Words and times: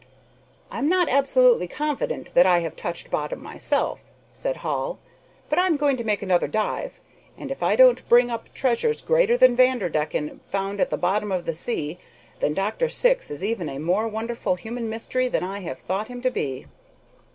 "I 0.71 0.79
am 0.79 0.89
not 0.89 1.09
absolutely 1.09 1.67
confident 1.67 2.33
that 2.33 2.47
I 2.47 2.61
have 2.61 2.75
touched 2.75 3.11
bottom 3.11 3.39
myself," 3.39 4.11
said 4.33 4.57
Hall, 4.65 4.97
"but 5.47 5.59
I'm 5.59 5.77
going 5.77 5.95
to 5.97 6.03
make 6.03 6.23
another 6.23 6.47
dive, 6.47 6.99
and 7.37 7.51
if 7.51 7.61
I 7.61 7.75
don't 7.75 8.09
bring 8.09 8.31
up 8.31 8.51
treasures 8.51 8.99
greater 9.03 9.37
than 9.37 9.55
Vanderdecken 9.55 10.39
found 10.49 10.81
at 10.81 10.89
the 10.89 10.97
bottom 10.97 11.31
of 11.31 11.45
the 11.45 11.53
sea, 11.53 11.99
then 12.39 12.55
Dr. 12.55 12.89
Syx 12.89 13.29
is 13.29 13.43
even 13.43 13.69
a 13.69 13.77
more 13.77 14.07
wonderful 14.07 14.55
human 14.55 14.89
mystery 14.89 15.27
than 15.27 15.43
I 15.43 15.59
have 15.59 15.77
thought 15.77 16.07
him 16.07 16.19
to 16.23 16.31
be." 16.31 16.65